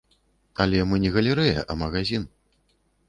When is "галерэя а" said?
1.17-1.79